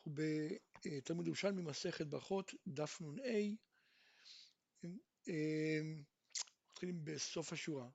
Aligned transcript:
אנחנו 0.00 0.12
בתלמוד 0.84 1.26
ירושלמי 1.26 1.62
מסכת 1.62 2.06
ברכות, 2.06 2.54
דף 2.66 3.00
נ"ה, 3.00 3.38
אמ, 5.28 6.02
מתחילים 6.70 7.04
בסוף 7.04 7.52
השורה. 7.52 7.88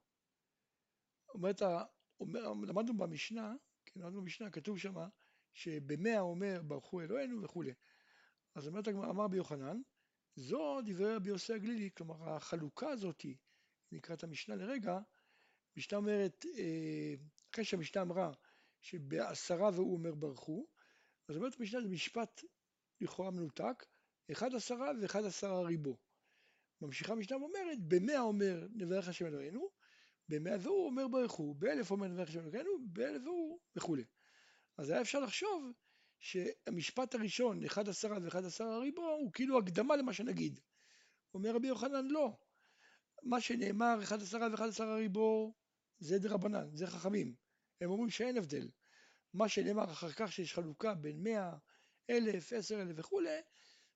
אומרת, 1.34 1.62
אומר, 2.20 2.52
למדנו 2.66 2.96
במשנה, 2.96 3.54
כן, 3.86 4.00
למדנו 4.00 4.20
במשנה, 4.20 4.50
כתוב 4.50 4.78
שמה, 4.78 5.08
שבמאה 5.52 6.20
אומר 6.20 6.62
ברכו 6.62 7.00
אלוהינו 7.00 7.42
וכולי. 7.42 7.74
אז 8.54 8.68
אומרת 8.68 8.88
הגמרא, 8.88 9.10
אמר 9.10 9.24
רבי 9.24 9.36
יוחנן, 9.36 9.80
זו 10.36 10.80
דברי 10.84 11.14
רבי 11.14 11.28
יוסי 11.28 11.52
הגלילי, 11.52 11.90
כלומר 11.96 12.30
החלוקה 12.30 12.88
הזאתי, 12.88 13.36
נקרא 13.92 14.14
את 14.14 14.24
המשנה 14.24 14.56
לרגע, 14.56 14.98
המשנה 15.76 15.98
אומרת, 15.98 16.44
אה, 16.58 17.14
אחרי 17.52 17.64
שהמשנה 17.64 18.02
אמרה 18.02 18.32
שבעשרה 18.80 19.70
והוא 19.74 19.96
אומר 19.96 20.14
ברכו, 20.14 20.66
אז 21.28 21.36
אומרת 21.36 21.56
המשנה 21.58 21.80
זה 21.80 21.88
משפט 21.88 22.44
לכאורה 23.00 23.30
מנותק, 23.30 23.84
אחד 24.32 24.54
עשרה 24.54 24.90
ואחד 25.02 25.24
עשרה 25.24 25.62
ריבו. 25.62 25.98
ממשיכה 26.80 27.12
המשנה 27.12 27.36
ואומרת, 27.36 27.78
במאה 27.88 28.20
אומר 28.20 28.66
נברך 28.74 29.08
השם 29.08 29.26
אלוהינו, 29.26 29.70
במאה 30.28 30.56
והוא 30.60 30.86
אומר 30.86 31.08
ברכו, 31.08 31.54
באלף 31.54 31.90
אומר 31.90 32.06
נברך 32.06 32.28
השם 32.28 32.40
אלוהינו, 32.40 32.70
באלף 32.86 33.22
והוא 33.24 33.60
וכולי. 33.76 34.04
אז 34.78 34.90
היה 34.90 35.00
אפשר 35.00 35.20
לחשוב 35.20 35.72
שהמשפט 36.18 37.14
הראשון, 37.14 37.64
אחד 37.64 37.88
עשרה 37.88 38.18
ואחד 38.22 38.44
עשרה 38.44 38.78
ריבו, 38.78 39.10
הוא 39.10 39.32
כאילו 39.32 39.58
הקדמה 39.58 39.96
למה 39.96 40.12
שנגיד. 40.12 40.60
אומר 41.34 41.54
רבי 41.54 41.68
יוחנן, 41.68 42.06
לא. 42.06 42.36
מה 43.22 43.40
שנאמר, 43.40 43.98
אחד 44.02 44.22
עשרה 44.22 44.48
ואחד 44.50 44.68
עשרה 44.68 44.94
ריבו, 44.94 45.54
זה 45.98 46.18
דרבנן, 46.18 46.76
זה 46.76 46.86
חכמים. 46.86 47.34
הם 47.80 47.90
אומרים 47.90 48.10
שאין 48.10 48.36
הבדל. 48.36 48.68
מה 49.36 49.48
שנאמר 49.48 49.84
אחר 49.84 50.12
כך 50.12 50.32
שיש 50.32 50.54
חלוקה 50.54 50.94
בין 50.94 51.22
מאה, 51.22 51.56
אלף, 52.10 52.52
עשר 52.52 52.82
אלף 52.82 52.94
וכולי, 52.98 53.40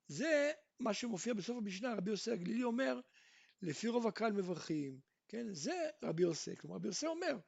זה 0.06 0.52
מה 0.80 0.94
שמופיע 0.94 1.34
בסוף 1.34 1.56
המשנה, 1.56 1.94
רבי 1.94 2.10
יוסי 2.10 2.30
הגלילי 2.30 2.62
אומר, 2.62 3.00
לפי 3.62 3.88
רוב 3.88 4.06
הקהל 4.06 4.32
מברכים, 4.32 5.00
כן, 5.28 5.46
זה 5.52 5.90
רבי 6.04 6.22
יוסי, 6.22 6.56
כלומר 6.56 6.76
רבי 6.76 6.88
יוסי 6.88 7.06
אומר, 7.06 7.38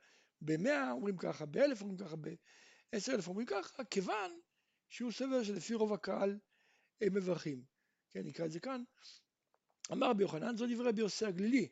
במאה 0.40 0.92
אומרים 0.92 1.16
ככה, 1.16 1.46
באלף 1.46 1.80
אומרים 1.80 1.98
ככה, 1.98 2.16
בעשר 2.16 3.14
אלף 3.14 3.28
אומרים 3.28 3.46
ככה, 3.46 3.84
כיוון 3.84 4.40
שהוא 4.88 5.12
סובר 5.12 5.42
שלפי 5.42 5.74
רוב 5.74 5.92
הקהל 5.92 6.38
הם 7.00 7.14
מברכים, 7.14 7.64
כן, 8.10 8.20
נקרא 8.24 8.46
את 8.46 8.50
זה 8.50 8.60
כאן, 8.60 8.82
אמר 9.92 10.10
רבי 10.10 10.22
יוחנן, 10.22 10.56
זו 10.56 10.66
דברי 10.66 10.88
רבי 10.88 11.00
יוסי 11.00 11.26
הגלילי, 11.26 11.68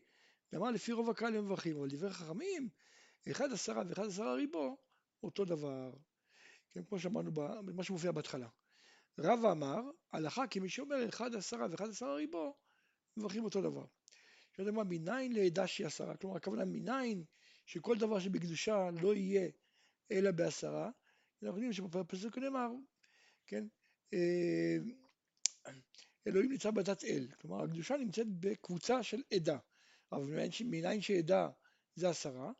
ואמר 0.52 0.70
לפי 0.70 0.92
רוב 0.92 1.10
הקהל 1.10 1.36
הם 1.36 1.44
מברכים, 1.44 1.76
אבל 1.76 1.88
דברי 1.88 2.10
חכמים, 2.10 2.68
אחד 3.30 3.52
עשרה 3.52 3.82
ואחד 3.88 4.06
עשרה 4.06 4.34
ריבו, 4.34 4.76
אותו 5.22 5.44
דבר. 5.44 5.92
כן, 6.72 6.84
כמו 6.84 6.98
שאמרנו 6.98 7.32
במה 7.32 7.82
שמופיע 7.82 8.12
בהתחלה. 8.12 8.48
רבא 9.18 9.52
אמר, 9.52 9.80
הלכה 10.12 10.46
כמי 10.46 10.68
שאומר 10.68 11.08
אחד 11.08 11.34
עשרה 11.34 11.66
ואחד 11.70 11.88
עשרה 11.88 12.14
ריבו, 12.14 12.56
מברכים 13.16 13.44
אותו 13.44 13.62
דבר. 13.62 13.84
שאתה 14.56 14.70
אומר, 14.70 14.82
מניין 14.82 15.32
לעדה 15.32 15.66
שהיא 15.66 15.86
עשרה, 15.86 16.16
כלומר 16.16 16.36
הכוונה 16.36 16.64
מניין 16.64 17.24
שכל 17.66 17.98
דבר 17.98 18.20
שבקדושה 18.20 18.90
לא 19.02 19.14
יהיה 19.14 19.48
אלא 20.10 20.30
בעשרה, 20.30 20.90
אנחנו 21.42 21.62
יודעים 21.62 21.72
שבפסוק 21.72 22.38
נאמר, 22.38 22.70
כן, 23.46 23.66
אה, 24.14 24.76
אלוהים 26.26 26.52
נמצא 26.52 26.70
בדת 26.70 27.04
אל, 27.04 27.28
כלומר 27.40 27.64
הקדושה 27.64 27.96
נמצאת 27.96 28.26
בקבוצה 28.40 29.02
של 29.02 29.22
עדה, 29.34 29.58
אבל 30.12 30.24
מניין 30.64 31.00
שעדה 31.00 31.48
זה 31.94 32.08
עשרה, 32.08 32.52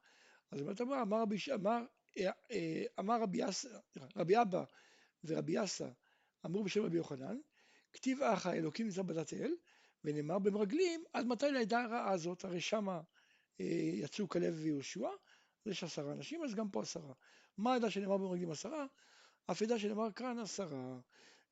אז 0.50 0.60
אומרת 0.60 0.80
אמר, 0.80 1.02
אמר, 1.02 1.24
אמר 1.54 1.84
אמר 2.98 3.22
רבי, 3.22 3.38
יס, 3.48 3.66
רבי 4.16 4.42
אבא 4.42 4.64
ורבי 5.24 5.62
יסא 5.62 5.88
אמרו 6.46 6.64
בשם 6.64 6.82
רבי 6.82 6.96
יוחנן, 6.96 7.38
כתיב 7.92 8.22
אחא 8.22 8.48
אלוקים 8.48 8.86
נמצא 8.86 9.02
בדת 9.02 9.32
אל, 9.32 9.54
ונאמר 10.04 10.38
במרגלים, 10.38 11.04
עד 11.12 11.26
מתי 11.26 11.50
לעדה 11.50 11.82
הרעה 11.82 12.12
הזאת, 12.12 12.44
הרי 12.44 12.60
שמה 12.60 13.00
אה, 13.60 13.64
יצאו 13.92 14.28
כלב 14.28 14.54
ויהושע, 14.58 15.08
אז 15.66 15.72
יש 15.72 15.84
עשרה 15.84 16.12
אנשים, 16.12 16.44
אז 16.44 16.54
גם 16.54 16.70
פה 16.70 16.82
עשרה. 16.82 17.12
מה 17.58 17.72
העדה 17.72 17.90
שנאמר 17.90 18.16
במרגלים 18.16 18.50
עשרה? 18.50 18.86
אף 19.50 19.62
עדה 19.62 19.78
שנאמר 19.78 20.12
כאן 20.12 20.38
עשרה. 20.38 21.00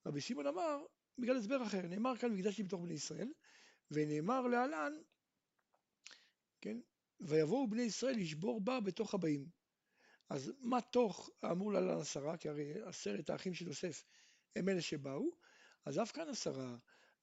רבי 0.05 0.21
שמעון 0.21 0.47
אמר, 0.47 0.85
בגלל 1.17 1.37
הסבר 1.37 1.63
אחר, 1.63 1.81
נאמר 1.81 2.17
כאן 2.17 2.31
מקדשתי 2.31 2.63
בתוך 2.63 2.81
בני 2.81 2.93
ישראל, 2.93 3.31
ונאמר 3.91 4.41
להלן, 4.47 4.93
כן, 6.61 6.77
ויבואו 7.19 7.69
בני 7.69 7.81
ישראל 7.81 8.15
לשבור 8.17 8.61
בה 8.61 8.79
בתוך 8.79 9.13
הבאים. 9.13 9.58
אז 10.29 10.51
מה 10.59 10.81
תוך 10.81 11.29
אמור 11.51 11.73
להלן 11.73 11.99
עשרה, 11.99 12.37
כי 12.37 12.49
הרי 12.49 12.81
עשרת 12.83 13.29
האחים 13.29 13.53
של 13.53 13.67
יוסף 13.67 14.03
הם 14.55 14.69
אלה 14.69 14.81
שבאו, 14.81 15.31
אז 15.85 15.99
אף 15.99 16.11
כאן 16.11 16.29
עשרה. 16.29 16.77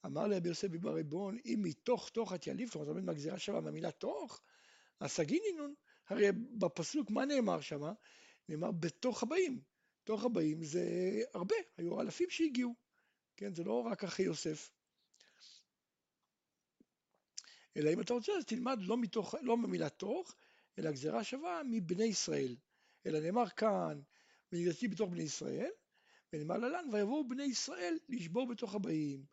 אמר 0.07 0.27
לרבי 0.27 0.49
יוסף 0.49 0.69
ביבר 0.69 0.95
ריבון, 0.95 1.39
אם 1.45 1.61
מתוך 1.63 2.09
תוך 2.09 2.35
את 2.35 2.47
יליב, 2.47 2.69
זאת 2.69 2.89
אומרת 2.89 3.05
מהגזירה 3.05 3.39
שווה 3.39 3.61
מהמילה 3.61 3.91
תוך, 3.91 4.43
אז 5.01 5.11
סגינינון, 5.11 5.75
הרי 6.09 6.33
בפסוק 6.33 7.11
מה 7.11 7.25
נאמר 7.25 7.61
שם? 7.61 7.81
נאמר 8.49 8.71
בתוך 8.71 9.23
הבאים. 9.23 9.61
תוך 10.05 10.25
הבאים 10.25 10.65
זה 10.65 10.83
הרבה, 11.35 11.55
היו 11.77 12.01
אלפים 12.01 12.31
שהגיעו, 12.31 12.75
כן, 13.37 13.55
זה 13.55 13.65
לא 13.65 13.83
רק 13.83 14.05
אחי 14.05 14.23
יוסף. 14.23 14.71
אלא 17.77 17.93
אם 17.93 18.01
אתה 18.01 18.15
רוצה 18.15 18.33
אז 18.33 18.45
תלמד 18.45 18.79
לא 18.83 18.97
מתוך, 18.99 19.35
לא 19.43 19.57
במילה 19.57 19.89
תוך, 19.89 20.35
אלא 20.79 20.91
גזירה 20.91 21.25
שווה 21.25 21.63
מבני 21.65 22.05
ישראל. 22.05 22.57
אלא 23.07 23.21
נאמר 23.21 23.49
כאן, 23.49 24.01
ונגדתי 24.53 24.89
בתוך 24.89 25.11
בני 25.11 25.23
ישראל, 25.23 25.71
ונאמר 26.33 26.59
ללן, 26.59 26.85
ויבואו 26.93 27.29
בני 27.29 27.45
ישראל 27.45 27.99
לשבור 28.09 28.49
בתוך 28.49 28.75
הבאים. 28.75 29.25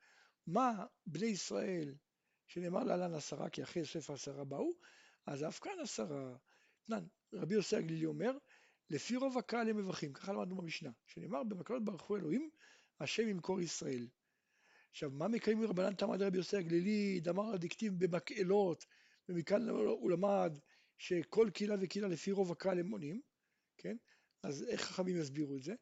מה 0.48 0.86
בני 1.06 1.26
ישראל, 1.26 1.96
שנאמר 2.48 2.84
להלן 2.84 3.14
עשרה, 3.14 3.50
כי 3.50 3.64
אחרי 3.64 3.82
יוסף 3.82 4.10
העשרה 4.10 4.44
באו, 4.44 4.72
אז 5.26 5.44
אף 5.44 5.60
כאן 5.60 5.72
עשרה. 5.82 6.36
תנן, 6.88 7.06
רבי 7.34 7.56
יוסי 7.56 7.76
הגלילי 7.76 8.06
אומר, 8.06 8.38
לפי 8.90 9.16
רוב 9.16 9.38
הקהל 9.38 9.70
הם 9.70 9.78
מברכים, 9.78 10.14
ככה 10.14 10.34
למדנו 10.34 10.56
במשנה, 10.56 10.90
שנאמר 11.06 11.44
במקלות 11.44 11.86
ברכו 11.86 12.18
אלוהים, 12.18 12.50
השם 13.00 13.28
ימכור 13.28 13.62
ישראל. 13.62 14.08
עכשיו, 14.92 15.12
מה 15.12 15.28
מקיימים 15.28 15.70
רבנן 15.70 15.94
תמד 15.94 16.22
רבי 16.22 16.38
יוסי 16.38 16.58
הגלילי, 16.58 17.20
דמר 17.20 17.54
הדיקטיב 17.54 17.94
במקהלות, 18.06 18.86
ומכאן 19.30 19.70
הוא 19.70 20.12
למד 20.12 20.58
שכל 20.98 21.50
קהילה 21.54 21.76
וקהילה 21.82 22.08
לפי 22.08 22.32
רוב 22.32 22.52
הקהל 22.52 22.80
הם 22.80 22.92
עונים, 22.92 23.22
כן? 23.84 23.98
אז 24.44 24.64
איך 24.64 24.82
חכמים 24.82 25.18
יסבירו 25.18 25.56
את 25.58 25.64
זה? 25.64 25.76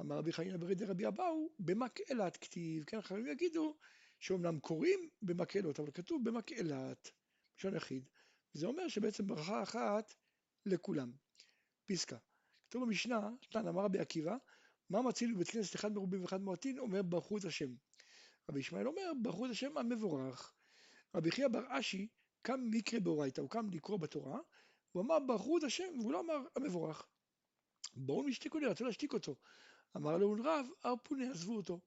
אמר 0.00 0.16
רבי 0.16 0.32
חנינא 0.32 0.56
ברי 0.56 0.74
דרבי 0.74 1.06
אבאו, 1.06 1.50
במקהלת 1.58 2.36
כתיב, 2.36 2.84
כן, 2.84 3.00
חכמים 3.00 3.26
יגידו 3.26 3.76
שאומנם 4.20 4.60
קוראים 4.60 5.08
במקהלות, 5.22 5.80
אבל 5.80 5.90
כתוב 5.90 6.24
במקהלת, 6.24 7.10
ראשון 7.56 7.76
יחיד. 7.76 8.08
זה 8.52 8.66
אומר 8.66 8.88
שבעצם 8.88 9.26
ברכה 9.26 9.62
אחת 9.62 10.14
לכולם. 10.66 11.12
פסקה. 11.86 12.16
כתוב 12.68 12.84
במשנה, 12.84 13.30
תנא 13.50 13.68
אמר 13.68 13.84
רבי 13.84 13.98
עקיבא, 13.98 14.36
מה 14.90 15.02
מציל 15.02 15.34
בבית 15.34 15.50
כנסת 15.50 15.74
אחד 15.74 15.92
מרובים 15.92 16.22
ואחד 16.22 16.40
מועטין, 16.40 16.78
אומר 16.78 17.02
ברכו 17.02 17.38
את 17.38 17.44
השם. 17.44 17.74
רבי 18.50 18.60
ישמעאל 18.60 18.86
אומר, 18.86 19.12
ברכו 19.22 19.46
את 19.46 19.50
השם 19.50 19.78
המבורך. 19.78 20.54
רבי 21.14 21.30
חייא 21.30 21.48
בר 21.48 21.64
אשי 21.68 22.08
קם 22.42 22.60
מקרה 22.70 23.00
באורייתא, 23.00 23.40
הוא 23.40 23.50
קם 23.50 23.70
לקרוא 23.70 23.98
בתורה, 23.98 24.38
הוא 24.92 25.02
אמר 25.02 25.18
ברכו 25.18 25.58
את 25.58 25.64
השם, 25.64 25.98
והוא 25.98 26.12
לא 26.12 26.20
אמר 26.20 26.38
המבורך. 26.56 27.06
בואו 27.96 28.28
נשתיק 28.28 28.54
אותי, 28.54 28.66
רצו 28.66 28.84
להשתיק 28.84 29.12
אותו. 29.12 29.36
אמר 29.96 30.16
לו 30.16 30.36
רב, 30.44 30.66
הרפוני, 30.84 31.28
עזבו 31.28 31.56
אותו. 31.56 31.80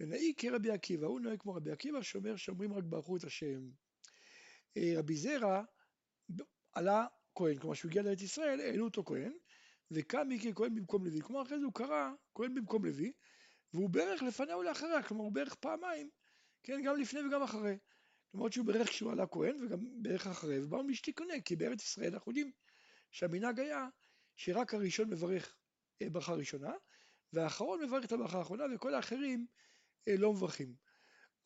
ונאי 0.00 0.34
כרבי 0.36 0.70
עקיבא, 0.70 1.06
הוא 1.06 1.20
נוהג 1.20 1.40
כמו 1.40 1.54
רבי 1.54 1.70
עקיבא, 1.70 2.02
שאומר 2.02 2.36
שאומרים 2.36 2.72
רק 2.72 2.84
ברכו 2.84 3.16
את 3.16 3.24
השם. 3.24 3.70
אה, 4.76 4.92
רבי 4.96 5.16
זרע 5.16 5.62
עלה 6.72 7.06
כהן, 7.34 7.58
כלומר 7.58 7.74
שהוא 7.74 7.88
הגיע 7.88 8.02
לארץ 8.02 8.22
ישראל, 8.22 8.60
העלו 8.60 8.84
אותו 8.84 9.04
כהן, 9.04 9.32
וקם 9.90 10.28
מקרה 10.28 10.52
כהן 10.52 10.74
במקום 10.74 11.04
לוי. 11.04 11.20
כלומר 11.20 11.42
אחרי 11.42 11.58
זה 11.58 11.64
הוא 11.64 11.74
קרא 11.74 12.10
כהן 12.34 12.54
במקום 12.54 12.84
לוי, 12.84 13.12
והוא 13.74 13.90
ברך 13.90 14.22
לפניה 14.22 14.56
ולאחריה, 14.56 15.02
כלומר 15.02 15.24
הוא 15.24 15.32
ברך 15.32 15.54
פעמיים, 15.54 16.10
כן, 16.62 16.82
גם 16.84 16.96
לפני 16.96 17.20
וגם 17.20 17.42
אחרי. 17.42 17.78
למרות 18.34 18.52
שהוא 18.52 18.66
ברך 18.66 18.88
כשהוא 18.88 19.12
עלה 19.12 19.26
כהן 19.26 19.64
וגם 19.64 19.78
ברך 20.02 20.26
אחרי, 20.26 20.64
ובאו 20.64 20.84
משתיקונה, 20.84 21.34
כי 21.44 21.56
בארץ 21.56 21.82
ישראל 21.82 22.12
אנחנו 22.14 22.30
יודעים 22.30 22.52
שהמנהג 23.10 23.60
היה 23.60 23.88
שרק 24.38 24.74
הראשון 24.74 25.10
מברך 25.10 25.56
אה, 26.02 26.10
ברכה 26.10 26.32
ראשונה, 26.32 26.72
והאחרון 27.32 27.82
מברך 27.84 28.04
את 28.04 28.12
הברכה 28.12 28.38
האחרונה, 28.38 28.64
וכל 28.74 28.94
האחרים 28.94 29.46
אה, 30.08 30.16
לא 30.16 30.32
מברכים. 30.32 30.74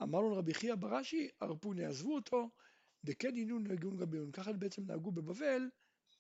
אמר 0.03 0.21
לו 0.21 0.37
רבי 0.37 0.55
חייא 0.55 0.75
בראשי, 0.75 1.29
הרפוני 1.41 1.85
עזבו 1.85 2.15
אותו, 2.15 2.51
דכן 3.05 3.35
עינון 3.35 3.67
נהגון 3.67 3.97
גביון. 3.97 4.33
ככה 4.33 4.53
בעצם 4.53 4.83
נהגו 4.87 5.13
בבבל, 5.13 5.71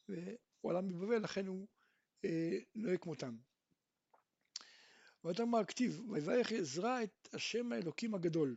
והוא 0.08 0.70
עלה 0.70 0.80
מבבל, 0.80 1.22
לכן 1.22 1.46
הוא 1.46 1.68
אה, 2.24 2.58
נוהג 2.74 2.98
כמותם. 2.98 3.36
ואתה 5.24 5.42
אמר 5.42 5.64
כתיב, 5.64 6.00
ויברך 6.10 6.52
עזרא 6.52 7.02
את 7.02 7.28
השם 7.32 7.72
האלוקים 7.72 8.14
הגדול. 8.14 8.56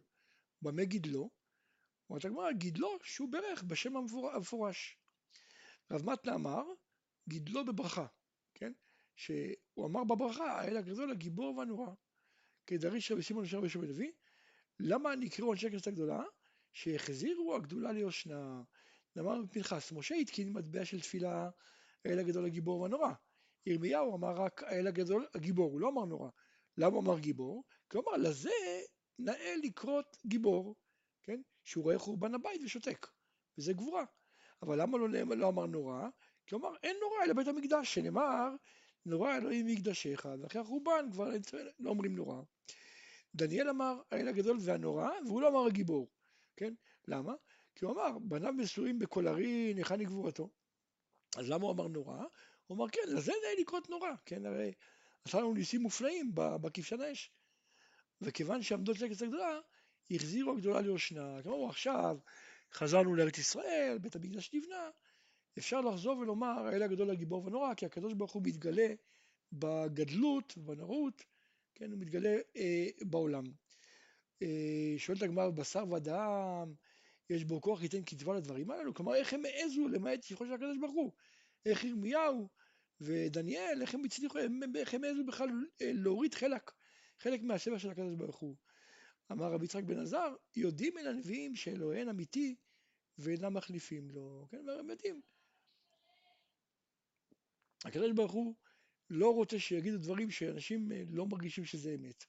במה 0.61 0.83
גידלו? 0.83 1.29
אומרת 2.09 2.25
הגמרא, 2.25 2.51
גידלו 2.51 2.97
שהוא 3.03 3.31
ברך 3.31 3.63
בשם 3.63 3.93
המפורש. 3.97 4.97
רב 5.91 6.09
מתנה 6.09 6.35
אמר, 6.35 6.63
גידלו 7.27 7.65
בברכה, 7.65 8.05
כן? 8.53 8.73
שהוא 9.15 9.85
אמר 9.85 10.03
בברכה, 10.03 10.61
האל 10.61 10.77
הגדול 10.77 11.11
הגיבור 11.11 11.57
והנורא. 11.57 11.89
כדריש 12.67 13.11
רבי 13.11 13.21
שמעון 13.21 13.43
ושל 13.43 13.57
רבי 13.57 13.69
שמעון 13.69 13.87
לוי, 13.89 14.11
למה 14.79 15.15
נקראו 15.15 15.51
אנשי 15.51 15.67
הכנסת 15.67 15.87
הגדולה? 15.87 16.23
שהחזירו 16.73 17.55
הגדולה 17.55 17.91
ליושנה. 17.91 18.61
אמר 19.19 19.41
פנחס, 19.51 19.91
משה 19.91 20.15
התקין 20.15 20.53
מטבע 20.53 20.85
של 20.85 21.01
תפילה 21.01 21.49
האל 22.05 22.19
הגדול 22.19 22.45
הגיבור 22.45 22.81
והנורא. 22.81 23.13
ירמיהו 23.65 24.15
אמר 24.15 24.35
רק 24.35 24.63
האל 24.63 24.87
הגדול 24.87 25.25
הגיבור, 25.35 25.71
הוא 25.71 25.79
לא 25.79 25.89
אמר 25.89 26.05
נורא. 26.05 26.29
למה 26.77 26.95
הוא 26.95 27.03
אמר 27.03 27.19
גיבור? 27.19 27.63
אמר 27.95 28.17
לזה 28.17 28.49
נאה 29.19 29.53
לקרות 29.63 30.17
גיבור, 30.25 30.75
כן? 31.23 31.41
שהוא 31.63 31.83
רואה 31.83 31.99
חורבן 31.99 32.35
הבית 32.35 32.61
ושותק, 32.63 33.07
וזה 33.57 33.73
גבורה. 33.73 34.05
אבל 34.61 34.81
למה 34.81 34.97
לא, 34.97 35.07
לא 35.37 35.49
אמר 35.49 35.65
נורא? 35.65 36.09
אמר 36.53 36.75
אין 36.83 36.95
נורא 37.01 37.23
אלא 37.23 37.33
בית 37.33 37.47
המקדש, 37.47 37.93
שנאמר 37.93 38.49
נורא 39.05 39.37
אלוהים 39.37 39.65
מקדשך, 39.65 40.25
ואחרי 40.41 40.61
החורבן 40.61 41.09
כבר 41.11 41.29
לא 41.79 41.89
אומרים 41.89 42.15
נורא. 42.15 42.41
דניאל 43.35 43.69
אמר 43.69 44.01
האל 44.11 44.27
הגדול 44.27 44.57
והנורא, 44.61 45.09
והוא 45.25 45.41
לא 45.41 45.47
אמר 45.47 45.65
הגיבור, 45.67 46.07
כן? 46.55 46.73
למה? 47.07 47.33
כי 47.75 47.85
הוא 47.85 47.93
אמר, 47.93 48.19
בניו 48.19 48.53
מסורים 48.53 48.99
בקולרין, 48.99 49.77
היכן 49.77 49.99
היא 49.99 50.07
גבורתו? 50.07 50.49
אז 51.37 51.49
למה 51.49 51.63
הוא 51.63 51.71
אמר 51.71 51.87
נורא? 51.87 52.23
הוא 52.67 52.77
אמר, 52.77 52.89
כן, 52.89 53.01
לזה 53.07 53.31
נאה 53.31 53.61
לקרות 53.61 53.89
נורא, 53.89 54.09
כן, 54.25 54.45
הרי 54.45 54.73
עשה 55.25 55.39
לנו 55.39 55.53
ניסים 55.53 55.81
מופלאים 55.81 56.31
בכבשן 56.33 57.01
האש. 57.01 57.31
וכיוון 58.21 58.61
שעמדו 58.61 58.91
את 58.91 58.99
לקץ 58.99 59.21
הגדולה, 59.21 59.59
החזירו 60.11 60.51
הגדולה 60.51 60.81
ליושנה. 60.81 61.43
כלומר, 61.43 61.69
עכשיו 61.69 62.17
חזרנו 62.73 63.15
לארץ 63.15 63.37
ישראל, 63.37 63.97
בית 64.01 64.15
המקדש 64.15 64.53
נבנה, 64.53 64.89
אפשר 65.57 65.81
לחזור 65.81 66.17
ולומר, 66.17 66.67
האל 66.67 66.83
הגדול 66.83 67.09
הגיבור 67.09 67.45
ונורא, 67.45 67.73
כי 67.73 67.85
הקדוש 67.85 68.13
ברוך 68.13 68.31
הוא 68.31 68.41
מתגלה 68.45 68.87
בגדלות, 69.51 70.57
בנורות, 70.57 71.23
כן, 71.75 71.91
הוא 71.91 71.99
מתגלה 71.99 72.37
אה, 72.57 72.87
בעולם. 73.01 73.43
אה, 74.41 74.93
שואלת 74.97 75.21
הגמרא, 75.21 75.49
בשר 75.49 75.83
ודם, 75.91 76.73
יש 77.29 77.43
בו 77.43 77.61
כוח 77.61 77.83
ייתן 77.83 78.03
כתבה 78.05 78.35
לדברים 78.35 78.71
הללו, 78.71 78.93
כלומר 78.93 79.15
איך 79.15 79.33
הם 79.33 79.45
העזו 79.45 79.87
למעט 79.87 80.23
שבחו 80.23 80.45
של 80.45 80.53
הקדוש 80.53 80.77
ברוך 80.77 80.93
הוא, 80.93 81.11
איך 81.65 81.83
ירמיהו 81.83 82.49
ודניאל, 83.01 83.81
איך 83.81 83.95
הם 83.95 84.03
הצליחו, 84.03 84.37
איך 84.75 84.93
הם 84.93 85.03
העזו 85.03 85.25
בכלל 85.25 85.49
אה, 85.81 85.91
להוריד 85.93 86.35
חלק, 86.35 86.71
חלק 87.19 87.41
מהשבע 87.41 87.79
של 87.79 87.89
הקדוש 87.89 88.15
ברוך 88.15 88.37
הוא. 88.37 88.55
אמר 89.31 89.51
רבי 89.51 89.65
יצחק 89.65 89.83
בן 89.83 89.99
עזר, 89.99 90.35
יודעים 90.55 90.93
מן 90.95 91.07
הנביאים 91.07 91.55
שאלוהיהם 91.55 92.09
אמיתי 92.09 92.55
ואינם 93.17 93.53
מחליפים 93.53 94.11
לו, 94.11 94.47
כן, 94.49 94.69
הם 94.79 94.89
יודעים. 94.89 95.21
הקדוש 97.85 98.11
ברוך 98.11 98.31
הוא 98.31 98.55
לא 99.09 99.33
רוצה 99.33 99.59
שיגידו 99.59 99.97
דברים 99.97 100.31
שאנשים 100.31 100.91
אה, 100.91 101.03
לא 101.09 101.25
מרגישים 101.25 101.65
שזה 101.65 101.95
אמת. 101.95 102.25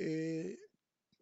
אה, 0.00 0.52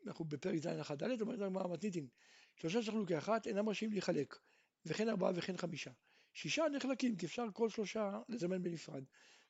אנחנו 0.06 0.25
בפרק 0.25 0.56
ז' 0.56 0.67
1 0.67 1.02
ד', 1.02 1.20
אומרת 1.20 1.40
הגמרא 1.40 1.69
מתניתין, 1.69 2.08
שלושה 2.56 2.82
שחלו 2.82 3.06
כאחת 3.06 3.46
אינם 3.46 3.69
רשאים 3.69 3.93
להיחלק, 3.93 4.38
וכן 4.87 5.08
ארבעה 5.08 5.32
וכן 5.34 5.56
חמישה. 5.56 5.90
שישה 6.34 6.64
נחלקים, 6.72 7.17
כי 7.17 7.26
אפשר 7.26 7.44
כל 7.55 7.69
שלושה 7.69 8.20
לזמן 8.28 8.62
בנפרד, 8.62 9.05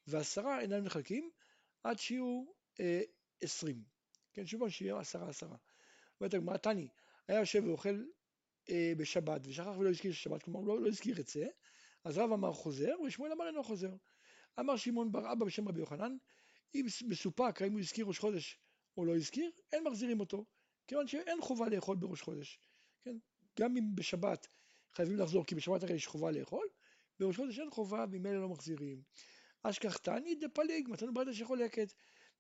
ועשרה 0.07 0.61
אינם 0.61 0.85
נחלקים 0.85 1.31
עד 1.83 1.99
שיהיו 1.99 2.45
אה, 2.81 3.03
עשרים. 3.41 3.83
כן, 4.33 4.47
שוב 4.47 4.69
שיהיה 4.69 4.99
עשרה 4.99 5.29
עשרה. 5.29 5.57
אומרת 6.21 6.35
הגמרא, 6.35 6.57
תני, 6.57 6.89
היה 7.29 7.39
יושב 7.39 7.65
ואוכל 7.65 8.05
בשבת, 8.97 9.47
ושכח 9.47 9.75
ולא 9.79 9.91
הזכיר 9.91 10.13
שבת, 10.13 10.43
כלומר 10.43 10.61
לא, 10.61 10.81
לא 10.81 10.89
הזכיר 10.89 11.21
את 11.21 11.29
זה, 11.29 11.47
אז 12.05 12.19
רב 12.19 12.33
אמר 12.33 12.53
חוזר, 12.53 13.01
ושמואל 13.07 13.33
אמר 13.33 13.47
אינו 13.47 13.65
חוזר. 13.65 13.91
אמר 14.61 14.77
שמעון 14.77 15.13
בר 15.13 15.33
אבא 15.33 15.45
בשם 15.45 15.69
רבי 15.69 15.81
יוחנן, 15.81 16.17
אם 16.75 16.87
מסופק 17.09 17.63
האם 17.63 17.73
הוא 17.73 17.81
הזכיר 17.81 18.07
ראש 18.07 18.19
חודש 18.19 18.59
או 18.97 19.05
לא 19.05 19.17
הזכיר, 19.17 19.51
אין 19.73 19.85
מחזירים 19.85 20.21
אותו, 20.21 20.45
כיוון 20.87 21.07
שאין 21.07 21.41
חובה 21.41 21.69
לאכול 21.69 21.97
בראש 21.97 22.23
חודש. 22.23 22.61
כן? 23.05 23.17
גם 23.61 23.77
אם 23.77 23.95
בשבת 23.95 24.49
חייבים 24.93 25.17
לחזור, 25.17 25.47
כי 25.47 25.55
בשבת 25.55 25.83
הרי 25.83 25.95
יש 25.95 26.07
חובה 26.07 26.31
לאכול, 26.31 26.67
בראש 27.21 27.37
חודש 27.37 27.59
אין 27.59 27.71
חובה, 27.71 28.07
ממילא 28.07 28.41
לא 28.41 28.49
מחזירים. 28.49 29.03
אשכח 29.63 29.97
תעני 29.97 30.35
דפליג, 30.35 30.89
מתנו 30.89 31.15
ברדה 31.15 31.35
שחולקת. 31.35 31.93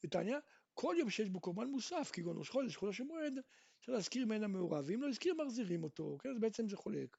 ותניא, 0.04 0.36
כל 0.74 0.94
יום 0.98 1.10
שיש 1.10 1.28
בו 1.28 1.40
קורבן 1.40 1.66
מוסף, 1.66 2.10
כגון 2.12 2.38
ראש 2.38 2.48
חודש, 2.48 2.76
חודש 2.76 3.00
המועד, 3.00 3.34
אפשר 3.80 3.92
להזכיר 3.92 4.26
ממנה 4.26 4.46
מעורב, 4.46 4.84
ואם 4.86 5.02
לא 5.02 5.08
הזכיר 5.08 5.34
מחזירים 5.34 5.82
אותו, 5.84 6.18
כן? 6.20 6.28
אז 6.30 6.38
בעצם 6.38 6.68
זה 6.68 6.76
חולק. 6.76 7.16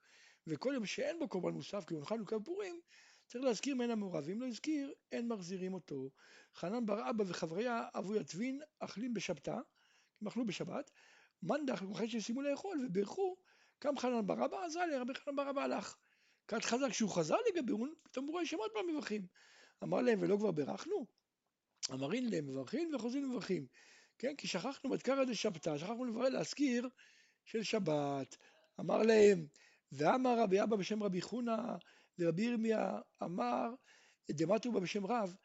וכל 0.47 0.71
יום 0.73 0.85
שאין 0.85 1.19
בו 1.19 1.27
קורבן 1.27 1.53
מוסף, 1.53 1.83
כגון 1.85 2.05
חנוכה 2.05 2.35
ופורים, 2.35 2.79
צריך 3.27 3.43
להזכיר 3.43 3.75
ממנה 3.75 3.95
מעורב, 3.95 4.23
ואם 4.27 4.41
לא 4.41 4.47
הזכיר, 4.47 4.93
אין 5.11 5.27
מחזירים 5.27 5.73
אותו. 5.73 6.09
חנן 6.55 6.85
בר 6.85 7.09
אבא 7.09 7.23
וחבריה 7.27 7.88
אבו 7.95 8.15
יתבין, 8.15 8.61
אכלים 8.79 9.13
בשבתה, 9.13 9.59
הם 10.21 10.27
אכלו 10.27 10.45
בשבת, 10.45 10.91
מנדח 11.43 11.83
אחרי 11.91 12.09
שסיימו 12.09 12.41
לאכול 12.41 12.85
וברכו, 12.85 13.38
קם 13.79 13.97
חנן 13.97 14.27
בר 14.27 14.45
אבא, 14.45 14.65
עזר 14.65 14.85
לי, 14.85 14.97
רבי 14.97 15.13
חנן 15.13 15.35
בר 15.35 15.49
אבא 15.49 15.61
הלך. 15.61 15.97
כת 16.47 16.65
חזק, 16.65 16.89
כשהוא 16.89 17.09
חזר 17.09 17.35
לגבירון, 17.49 17.93
פתאום 18.03 18.25
הוא 18.25 18.33
רואה 18.33 18.45
שהם 18.45 18.59
עוד 18.59 18.71
פעם 18.73 18.88
מברכים. 18.88 19.27
אמר 19.83 20.01
להם, 20.01 20.19
ולא 20.21 20.38
כבר 20.38 20.51
בירכנו? 20.51 21.05
אמרין 21.93 22.29
להם, 22.29 22.47
מברכים 22.47 22.95
וחוזרים 22.95 23.29
מברכים. 23.29 23.67
כן, 24.17 24.35
כי 24.35 24.47
שכחנו 24.47 24.89
מתקרא 24.89 25.23
דשבתא, 25.23 25.77
שכחנו 25.77 26.05
לברר, 26.05 26.29
להזכיר 26.29 26.89
של 27.45 27.63
שבת. 27.63 28.38
אמר 28.79 29.03
להם, 29.03 29.47
ואמר 29.91 30.39
רבי 30.39 30.63
אבא 30.63 30.75
בשם 30.75 31.03
רבי 31.03 31.21
חונא, 31.21 31.57
ורבי 32.19 32.41
ירמיה 32.41 32.99
אמר, 33.23 33.69
דמטו 34.31 34.71
בשם 34.71 35.05
רב, 35.05 35.35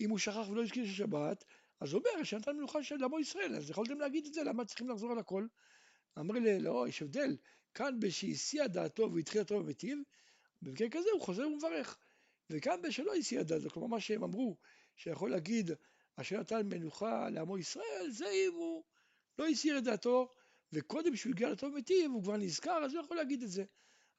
אם 0.00 0.10
הוא 0.10 0.18
שכח 0.18 0.48
ולא 0.50 0.62
הזכיר 0.62 0.86
שבת, 0.86 1.44
אז 1.80 1.92
הוא 1.92 2.02
אומר 2.14 2.24
שנתן 2.24 2.56
מנוחה 2.56 2.82
של 2.82 3.04
עמו 3.04 3.20
ישראל, 3.20 3.56
אז 3.56 3.70
יכולתם 3.70 4.00
להגיד 4.00 4.26
את 4.26 4.34
זה, 4.34 4.44
למה 4.44 4.64
צריכים 4.64 4.88
לחזור 4.88 5.12
על 5.12 5.18
הכל? 5.18 5.46
אמר 6.18 6.34
לי, 6.34 6.60
לא, 6.60 6.88
יש 6.88 7.02
הבדל, 7.02 7.36
כאן 7.74 8.00
בשהסיע 8.00 8.66
דעתו 8.66 9.12
והתחיל 9.14 9.40
הטוב 9.40 9.62
ומיטיב, 9.62 9.98
במקרה 10.62 10.88
כזה 10.88 11.08
הוא 11.12 11.20
חוזר 11.20 11.48
ומברך. 11.48 11.98
וכאן 12.50 12.82
בשלא 12.82 13.14
הסיע 13.14 13.42
דעתו, 13.42 13.70
כלומר 13.70 13.88
מה 13.88 14.00
שהם 14.00 14.22
אמרו, 14.22 14.56
שיכול 14.96 15.30
להגיד 15.30 15.70
אשר 16.16 16.40
נתן 16.40 16.68
מנוחה 16.68 17.28
לעמו 17.30 17.58
ישראל, 17.58 18.06
זה 18.10 18.30
אם 18.30 18.52
הוא 18.54 18.84
לא 19.38 19.46
הסיר 19.46 19.78
את 19.78 19.84
דעתו, 19.84 20.28
וקודם 20.72 21.16
שהוא 21.16 21.32
הגיע 21.32 21.50
לטוב 21.50 21.72
ומיטיב, 21.72 22.10
הוא 22.10 22.22
כבר 22.22 22.36
נזכר, 22.36 22.84
אז 22.84 22.94
הוא 22.94 23.04
יכול 23.04 23.16
להגיד 23.16 23.42
את 23.42 23.50
זה. 23.50 23.64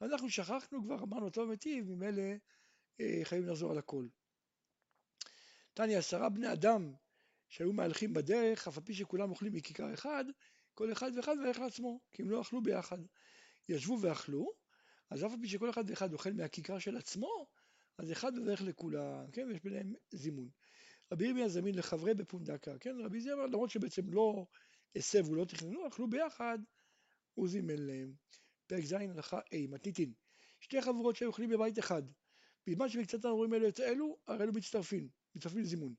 אנחנו 0.02 0.30
שכחנו 0.30 0.84
כבר, 0.84 1.04
אמרנו 1.04 1.30
טוב 1.30 1.48
ומיטיב, 1.48 1.90
ממילא 1.90 2.24
אה, 3.00 3.22
חייבים 3.24 3.50
לחזור 3.50 3.72
על 3.72 3.78
הכל. 3.78 4.08
תניא, 5.74 5.98
עשרה 5.98 6.30
בני 6.30 6.54
אדם 6.54 6.94
שהיו 7.50 7.74
מהלכים 7.74 8.14
בדרך, 8.14 8.68
אף 8.68 8.78
על 8.78 8.84
פי 8.84 8.94
שכולם 8.94 9.30
אוכלים 9.30 9.54
מכיכר 9.54 9.94
אחד, 9.94 10.26
כל 10.74 10.92
אחד 10.92 11.12
ואחד 11.16 11.36
והלך 11.44 11.60
לעצמו, 11.60 12.00
כי 12.12 12.22
הם 12.22 12.30
לא 12.30 12.42
אכלו 12.42 12.64
ביחד. 12.64 12.98
ישבו 13.70 13.98
ואכלו, 14.02 14.52
אז 15.10 15.26
אף 15.26 15.32
על 15.32 15.38
פי 15.42 15.48
שכל 15.48 15.70
אחד 15.70 15.90
ואחד 15.90 16.14
אוכל 16.14 16.34
מהכיכר 16.34 16.80
של 16.80 16.98
עצמו, 16.98 17.48
אז 17.98 18.12
אחד 18.12 18.36
מברך 18.36 18.62
לכולם, 18.62 19.32
כן, 19.32 19.48
ויש 19.48 19.60
ביניהם 19.64 19.94
זימון. 20.12 20.50
רבי 21.12 21.26
ירמיה 21.26 21.50
זמין 21.50 21.76
לחברי 21.76 22.14
בפונדקה, 22.14 22.78
כן, 22.78 22.96
רבי 23.06 23.22
זמר, 23.22 23.46
למרות 23.46 23.70
שבעצם 23.70 24.10
לא 24.10 24.46
הסבו, 24.96 25.36
לא 25.36 25.46
תכננו, 25.46 25.88
אכלו 25.88 26.10
ביחד, 26.10 26.60
הוא 27.34 27.48
זימן 27.48 27.80
להם. 27.80 28.14
פרק 28.72 28.86
ז' 28.86 28.94
הלכה 28.94 29.40
A, 29.40 29.56
מתניתין. 29.70 30.14
שתי 30.60 30.82
חבורות 30.82 31.16
שהיו 31.16 31.30
אוכלים 31.30 31.50
בבית 31.50 31.80
אחד. 31.80 32.04
בזמן 32.68 32.90
שמקצת 32.90 33.26
רואים 33.26 33.54
אלו 33.54 33.68
את 33.68 33.80
אלו, 33.80 34.18
הרי 34.28 34.44
אלו 34.44 34.54
מצטרפים, 34.54 35.10
מצטרפים 35.36 35.60
לזימון. 35.60 35.94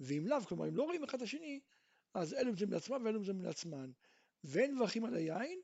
ואם 0.00 0.26
לאו, 0.26 0.40
כלומר 0.40 0.68
אם 0.68 0.76
לא 0.76 0.82
רואים 0.82 1.04
אחד 1.04 1.18
את 1.18 1.22
השני, 1.22 1.60
אז 2.14 2.34
אלו 2.34 2.52
מזמנים 2.52 2.72
לעצמם 2.72 3.02
ואלו 3.04 3.20
מזמנים 3.20 3.44
לעצמם. 3.44 3.92
ואין 4.44 4.74
מברכים 4.74 5.04
על 5.04 5.14
היין 5.14 5.60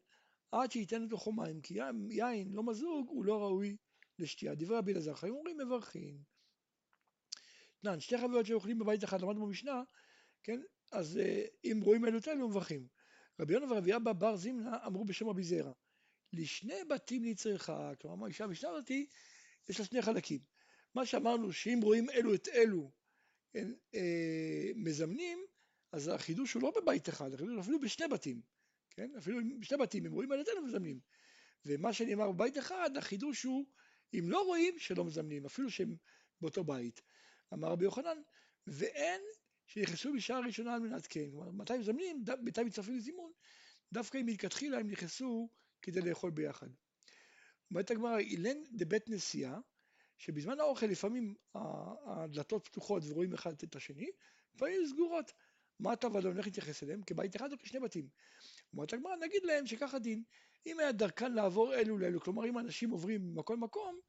עד 0.53 0.73
שייתן 0.73 1.03
לתוכו 1.03 1.33
מים, 1.33 1.61
כי 1.61 1.79
יין 2.11 2.53
לא 2.53 2.63
מזוג 2.63 3.09
הוא 3.09 3.25
לא 3.25 3.43
ראוי 3.43 3.77
לשתייה. 4.19 4.55
דברי 4.55 4.77
רבי 4.77 4.93
אלעזר 4.93 5.15
חיים 5.15 5.35
אומרים 5.35 5.59
מברכים. 5.59 6.23
תנן, 7.81 8.01
שתי 8.01 8.19
חבורות 8.19 8.47
שאוכלים 8.47 8.79
בבית 8.79 9.05
אחד, 9.05 9.21
למדנו 9.21 9.47
במשנה, 9.47 9.83
כן, 10.43 10.61
אז 10.93 11.19
אה, 11.19 11.45
אם 11.65 11.81
רואים 11.83 12.05
אלו 12.05 12.19
את 12.19 12.29
אלו 12.29 12.49
מברכים. 12.49 12.87
רבי 13.41 13.55
יונה 13.55 13.73
ורבי 13.73 13.97
אבא 13.97 14.13
בר 14.13 14.37
זימנה 14.37 14.87
אמרו 14.87 15.05
בשם 15.05 15.29
רבי 15.29 15.43
זרע, 15.43 15.73
לשני 16.33 16.85
בתים 16.89 17.25
נצרכה, 17.25 17.93
כלומר 18.01 18.25
האישה 18.25 18.47
בשני 18.47 18.71
בתים 18.79 19.07
יש 19.69 19.81
לה 19.81 19.87
שני 19.87 20.03
חלקים. 20.03 20.41
מה 20.95 21.07
שאמרנו 21.07 21.53
שאם 21.53 21.81
רואים 21.83 22.11
אלו 22.11 22.35
את 22.35 22.49
אלו 22.49 22.93
הם, 23.55 23.75
אה, 23.95 24.71
מזמנים, 24.75 25.39
אז 25.93 26.09
החידוש 26.09 26.53
הוא 26.53 26.63
לא 26.63 26.73
בבית 26.77 27.09
אחד, 27.09 27.35
החידוש 27.35 27.53
הוא 27.53 27.61
אפילו 27.61 27.81
בשני 27.81 28.09
בתים, 28.09 28.41
כן? 28.91 29.11
אפילו 29.19 29.39
בשני 29.61 29.79
בתים, 29.79 30.07
הם 30.07 30.13
רואים 30.13 30.33
על 30.33 30.41
ידינו 30.41 30.63
מזמנים. 30.63 31.01
ומה 31.65 31.93
שנאמר 31.93 32.33
בבית 32.33 32.59
אחד, 32.59 32.97
החידוש 32.97 33.43
הוא, 33.43 33.67
אם 34.15 34.31
לא 34.31 34.43
רואים, 34.47 34.79
שלא 34.79 35.05
מזמנים, 35.05 35.47
אפילו 35.47 35.71
שהם 35.71 35.97
באותו 36.41 36.65
בית. 36.65 37.01
אמר 37.55 37.69
רבי 37.69 37.85
יוחנן, 37.85 38.23
ואין 38.67 39.21
שנכנסו 39.67 40.13
בשעה 40.13 40.41
ראשונה 40.41 40.75
על 40.75 40.81
מנת 40.81 41.07
כן. 41.07 41.31
כלומר, 41.31 41.51
מתי 41.51 41.79
מזמנים, 41.79 42.25
מתי 42.43 42.63
מצטרפים 42.63 42.97
לזימון, 42.97 43.33
דווקא 43.93 44.19
אם 44.19 44.27
מלכתחילה 44.27 44.79
הם 44.79 44.91
נכנסו 44.91 45.51
כדי 45.83 46.01
לאכול 46.01 46.31
ביחד. 46.31 46.69
אומרת 47.71 47.91
הגמרא, 47.91 48.19
אילן 48.19 48.57
דבית 48.73 49.09
נסיעה, 49.09 49.59
שבזמן 50.19 50.61
האוכל 50.61 50.87
לפעמים 50.87 51.35
הדלתות 52.07 52.69
פתוחות 52.69 53.03
ורואים 53.07 53.35
אחד 53.35 53.53
את 53.65 53.77
השני, 53.77 54.11
לפעמים 54.55 54.87
סגורות. 54.87 55.33
מה 55.81 55.93
אתה 55.93 56.07
ולא 56.07 56.29
הולך 56.29 56.47
להתייחס 56.47 56.83
אליהם? 56.83 57.03
כבית 57.03 57.37
אחד 57.37 57.53
או 57.53 57.59
כשני 57.59 57.81
בתים? 57.81 58.09
אומרת 58.73 58.93
הגמרא, 58.93 59.17
נגיד 59.17 59.45
להם 59.45 59.67
שככה 59.67 59.99
דין. 59.99 60.23
אם 60.67 60.79
היה 60.79 60.93
דרכן 60.93 61.33
לעבור 61.33 61.75
אלו 61.75 61.99
לאלו, 61.99 62.21
כלומר 62.21 62.49
אם 62.49 62.59
אנשים 62.59 62.91
עוברים 62.91 63.23
ממקום 63.23 63.57
למקום, 63.57 64.01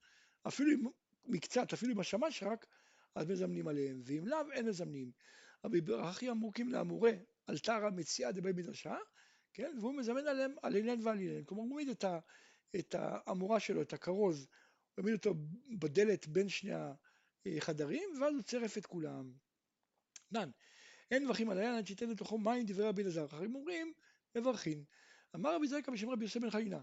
אפילו 0.47 0.71
אם 0.71 0.85
מקצת, 1.25 1.73
אפילו 1.73 1.91
עם 1.91 1.99
השמש 1.99 2.43
רק, 2.43 2.65
אז 3.15 3.27
מזמנים 3.27 3.67
עליהם, 3.67 4.01
ואם 4.05 4.27
לאו, 4.27 4.51
אין 4.51 4.67
מזמנים. 4.67 5.11
רבי 5.65 5.81
ברכי 5.81 6.31
אמוקים 6.31 6.69
לאמורי, 6.69 7.19
על 7.47 7.57
תרא 7.59 7.89
מציאה 7.89 8.31
דבי 8.31 8.51
מדרשה, 8.51 8.95
כן, 9.53 9.77
והוא 9.79 9.93
מזמן 9.93 10.27
עליהם 10.27 10.55
על 10.61 10.75
אילן 10.75 11.05
ועל 11.05 11.19
אילן, 11.19 11.43
כלומר 11.43 11.63
הוא 11.63 11.69
מעמיד 11.69 11.89
את, 11.89 12.05
את 12.79 12.95
האמורה 12.97 13.59
שלו, 13.59 13.81
את 13.81 13.93
הכרוז, 13.93 14.47
הוא 14.95 15.03
מעמיד 15.03 15.13
אותו 15.13 15.33
בדלת 15.79 16.27
בין 16.27 16.49
שני 16.49 16.71
החדרים, 17.57 18.09
ואז 18.21 18.33
הוא 18.33 18.41
צירף 18.41 18.77
את 18.77 18.85
כולם. 18.85 19.33
דן, 20.31 20.49
אין 21.11 21.25
מברכים 21.25 21.49
על 21.49 21.57
היין 21.57 21.75
עד 21.75 21.87
שייתן 21.87 22.09
לתוכו 22.09 22.37
מים 22.37 22.65
דברי 22.65 22.85
רבי 22.85 23.01
אלעזר, 23.01 23.27
חכמים 23.27 23.55
אומרים, 23.55 23.93
מברכים. 24.35 24.83
אמר 25.35 25.55
רבי 25.55 25.67
זרקה 25.67 25.91
בשם 25.91 26.09
רבי 26.09 26.23
יוסף 26.25 26.39
בן 26.39 26.49
חיינה, 26.49 26.81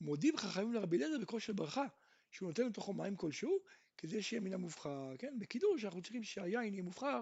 מודים 0.00 0.36
חכמים 0.36 0.72
לרבי 0.72 0.96
אליעזר 0.96 1.18
בכושר 1.18 1.52
ברכה, 1.52 1.86
שהוא 2.30 2.48
נותן 2.48 2.66
לתוכו 2.66 2.92
מים 2.92 3.16
כלשהו, 3.16 3.58
כדי 3.96 4.22
שיהיה 4.22 4.40
מן 4.40 4.52
המובחר. 4.52 5.16
כן, 5.18 5.38
בקידוש 5.38 5.84
אנחנו 5.84 6.02
צריכים 6.02 6.24
שהיין 6.24 6.74
יהיה 6.74 6.82
מובחר, 6.82 7.20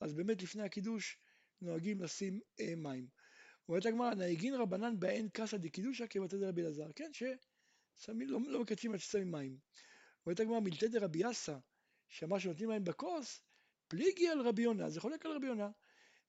אז 0.00 0.14
באמת 0.14 0.42
לפני 0.42 0.62
הקידוש 0.62 1.18
נוהגים 1.60 2.02
לשים 2.02 2.40
אה, 2.60 2.74
מים. 2.76 3.06
אומרת 3.72 3.86
הגמרא, 3.86 4.14
נהגין 4.14 4.54
רבנן 4.54 5.00
באין 5.00 5.28
קסא 5.32 5.56
דקידושא 5.56 6.04
כבתי 6.10 6.38
דרבי 6.38 6.62
אלעזר, 6.62 6.92
כן, 6.96 7.10
ששמים, 7.12 8.28
לא, 8.28 8.38
לא 8.46 8.60
מקדשים 8.60 8.92
עד 8.92 8.98
ששמים 8.98 9.32
מים. 9.32 9.58
אומרת 10.26 10.40
הגמרא, 10.40 10.60
מילתא 10.60 10.86
דרבי 10.86 11.18
יאסא, 11.18 11.56
שאמר 12.08 12.38
שנותנים 12.38 12.68
מים 12.68 12.84
בכוס, 12.84 13.40
פליגי 13.88 14.28
על 14.28 14.40
רבי 14.40 14.62
יונה, 14.62 14.90
זה 14.90 15.00
חולק 15.00 15.26
על 15.26 15.32
רבי 15.32 15.46
יונה. 15.46 15.70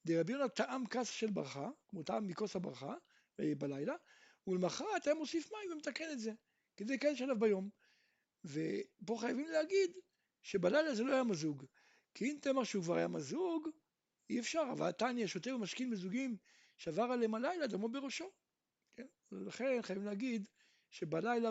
דרבי 0.06 0.34
יונה 0.34 0.50
טעם 0.50 0.88
כס 0.88 1.10
של 1.10 1.30
ברכה, 1.30 1.70
כמו 1.88 2.04
טעם 2.04 2.28
מכוס 2.28 2.56
הברכה 2.56 2.96
אה, 3.40 3.56
בלילה, 3.58 3.96
ולמחרת 4.48 5.08
היה 5.08 5.16
מוסיף 5.16 5.52
מים 5.52 5.72
ומתקן 5.72 6.12
את 6.12 6.20
זה, 6.20 6.32
כדי 6.78 6.94
לקדש 6.94 7.22
עליו 7.22 7.40
ביום. 7.40 7.70
ופה 8.46 9.18
חייבים 9.20 9.48
להגיד 9.48 9.92
שבלילה 10.42 10.96
זה 10.96 11.04
לא 11.04 11.14
היה 11.14 11.24
מזוג, 11.24 11.66
כי 12.14 12.26
אם 12.26 12.38
תאמר 12.42 12.64
שהוא 12.64 12.84
כבר 12.84 12.96
היה 12.96 13.08
מזוג, 13.08 13.70
אי 14.30 14.40
אפשר, 14.40 14.64
אבל 14.72 14.92
תניא 14.92 15.28
שותה 15.28 15.56
ומשכין 15.56 15.90
מזוגים 15.90 16.38
שעבר 16.84 17.04
עליהם 17.04 17.36
הלילה, 17.36 17.68
דמו 17.68 17.90
בראשו. 17.90 18.32
כן? 18.96 19.06
ולכן 19.32 19.82
חייבים 19.82 20.06
להגיד 20.06 20.50
שבלילה 20.90 21.50